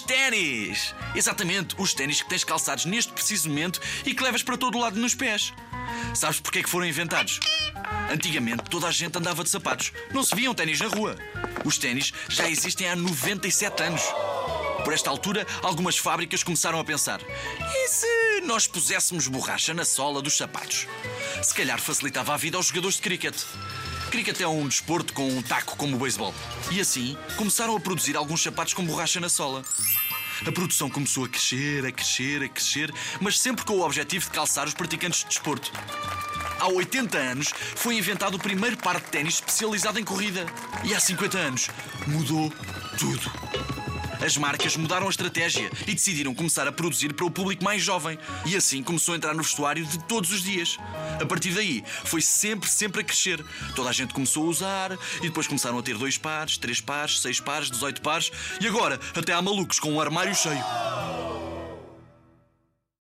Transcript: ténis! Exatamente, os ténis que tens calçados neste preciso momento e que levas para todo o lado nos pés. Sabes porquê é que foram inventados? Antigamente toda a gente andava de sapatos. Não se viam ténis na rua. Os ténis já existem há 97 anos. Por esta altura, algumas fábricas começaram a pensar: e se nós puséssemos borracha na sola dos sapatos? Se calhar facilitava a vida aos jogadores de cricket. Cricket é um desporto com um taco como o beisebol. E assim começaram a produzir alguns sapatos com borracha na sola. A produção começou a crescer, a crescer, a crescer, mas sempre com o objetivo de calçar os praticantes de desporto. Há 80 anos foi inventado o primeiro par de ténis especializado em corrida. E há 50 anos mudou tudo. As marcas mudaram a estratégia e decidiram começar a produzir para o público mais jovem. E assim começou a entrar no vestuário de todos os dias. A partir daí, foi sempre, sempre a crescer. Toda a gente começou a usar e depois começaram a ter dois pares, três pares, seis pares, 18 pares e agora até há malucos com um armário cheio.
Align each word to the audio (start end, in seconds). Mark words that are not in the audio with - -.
ténis! 0.00 0.94
Exatamente, 1.14 1.74
os 1.78 1.92
ténis 1.92 2.22
que 2.22 2.28
tens 2.28 2.44
calçados 2.44 2.84
neste 2.84 3.12
preciso 3.12 3.48
momento 3.48 3.80
e 4.04 4.14
que 4.14 4.22
levas 4.22 4.42
para 4.42 4.56
todo 4.56 4.78
o 4.78 4.80
lado 4.80 4.98
nos 4.98 5.14
pés. 5.14 5.52
Sabes 6.14 6.40
porquê 6.40 6.60
é 6.60 6.62
que 6.62 6.68
foram 6.68 6.86
inventados? 6.86 7.40
Antigamente 8.10 8.64
toda 8.64 8.86
a 8.86 8.90
gente 8.90 9.16
andava 9.18 9.42
de 9.42 9.50
sapatos. 9.50 9.92
Não 10.12 10.22
se 10.22 10.34
viam 10.34 10.54
ténis 10.54 10.80
na 10.80 10.88
rua. 10.88 11.16
Os 11.64 11.78
ténis 11.78 12.12
já 12.28 12.48
existem 12.48 12.88
há 12.88 12.96
97 12.96 13.82
anos. 13.82 14.02
Por 14.84 14.92
esta 14.92 15.10
altura, 15.10 15.46
algumas 15.62 15.96
fábricas 15.96 16.42
começaram 16.42 16.78
a 16.78 16.84
pensar: 16.84 17.20
e 17.22 17.88
se 17.88 18.40
nós 18.44 18.66
puséssemos 18.66 19.28
borracha 19.28 19.72
na 19.72 19.84
sola 19.84 20.20
dos 20.20 20.36
sapatos? 20.36 20.86
Se 21.42 21.54
calhar 21.54 21.80
facilitava 21.80 22.34
a 22.34 22.36
vida 22.36 22.56
aos 22.56 22.66
jogadores 22.66 22.96
de 22.96 23.02
cricket. 23.02 23.36
Cricket 24.12 24.42
é 24.42 24.46
um 24.46 24.68
desporto 24.68 25.14
com 25.14 25.26
um 25.26 25.40
taco 25.40 25.74
como 25.74 25.96
o 25.96 25.98
beisebol. 25.98 26.34
E 26.70 26.82
assim 26.82 27.16
começaram 27.34 27.74
a 27.74 27.80
produzir 27.80 28.14
alguns 28.14 28.42
sapatos 28.42 28.74
com 28.74 28.84
borracha 28.84 29.18
na 29.18 29.30
sola. 29.30 29.64
A 30.46 30.52
produção 30.52 30.90
começou 30.90 31.24
a 31.24 31.28
crescer, 31.30 31.86
a 31.86 31.90
crescer, 31.90 32.42
a 32.42 32.48
crescer, 32.48 32.92
mas 33.22 33.40
sempre 33.40 33.64
com 33.64 33.72
o 33.72 33.80
objetivo 33.80 34.26
de 34.26 34.30
calçar 34.30 34.66
os 34.66 34.74
praticantes 34.74 35.20
de 35.20 35.28
desporto. 35.28 35.72
Há 36.60 36.68
80 36.68 37.16
anos 37.16 37.54
foi 37.74 37.96
inventado 37.96 38.34
o 38.34 38.38
primeiro 38.38 38.76
par 38.76 39.00
de 39.00 39.06
ténis 39.06 39.36
especializado 39.36 39.98
em 39.98 40.04
corrida. 40.04 40.44
E 40.84 40.94
há 40.94 41.00
50 41.00 41.38
anos 41.38 41.70
mudou 42.06 42.52
tudo. 42.98 43.81
As 44.24 44.36
marcas 44.36 44.76
mudaram 44.76 45.08
a 45.08 45.10
estratégia 45.10 45.68
e 45.86 45.94
decidiram 45.94 46.32
começar 46.32 46.68
a 46.68 46.72
produzir 46.72 47.12
para 47.12 47.26
o 47.26 47.30
público 47.30 47.64
mais 47.64 47.82
jovem. 47.82 48.16
E 48.46 48.54
assim 48.54 48.80
começou 48.80 49.14
a 49.14 49.16
entrar 49.16 49.34
no 49.34 49.42
vestuário 49.42 49.84
de 49.84 49.98
todos 50.04 50.30
os 50.30 50.42
dias. 50.42 50.78
A 51.20 51.26
partir 51.26 51.50
daí, 51.50 51.82
foi 52.04 52.22
sempre, 52.22 52.70
sempre 52.70 53.00
a 53.00 53.04
crescer. 53.04 53.44
Toda 53.74 53.90
a 53.90 53.92
gente 53.92 54.14
começou 54.14 54.44
a 54.44 54.48
usar 54.48 54.98
e 55.18 55.22
depois 55.22 55.48
começaram 55.48 55.76
a 55.76 55.82
ter 55.82 55.98
dois 55.98 56.16
pares, 56.16 56.56
três 56.56 56.80
pares, 56.80 57.20
seis 57.20 57.40
pares, 57.40 57.68
18 57.70 58.00
pares 58.00 58.30
e 58.60 58.66
agora 58.68 59.00
até 59.14 59.32
há 59.32 59.42
malucos 59.42 59.80
com 59.80 59.92
um 59.92 60.00
armário 60.00 60.34
cheio. 60.34 60.62